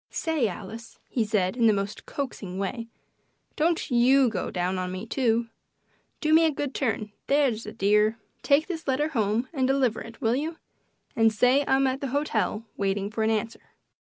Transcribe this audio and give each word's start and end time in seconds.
"Say, 0.09 0.47
Alice," 0.47 0.97
he 1.09 1.23
said, 1.23 1.55
in 1.55 1.67
the 1.67 1.73
most 1.73 2.07
coaxing 2.07 2.57
way, 2.57 2.87
"don't 3.55 3.91
YOU 3.91 4.31
get 4.31 4.51
down 4.51 4.79
on 4.79 4.91
me, 4.91 5.05
too. 5.05 5.49
Do 6.21 6.33
me 6.33 6.43
a 6.43 6.51
good 6.51 6.73
turn 6.73 7.11
that's 7.27 7.67
a 7.67 7.71
dear. 7.71 8.17
Take 8.41 8.65
this 8.65 8.87
letter 8.87 9.09
home 9.09 9.47
and 9.53 9.67
deliver 9.67 10.01
it. 10.01 10.19
Will 10.19 10.35
you? 10.35 10.55
And 11.15 11.31
say 11.31 11.63
I'm 11.67 11.85
at 11.85 12.01
the 12.01 12.07
hotel 12.07 12.65
waiting 12.75 13.11
for 13.11 13.21
an 13.21 13.29
answer." 13.29 13.61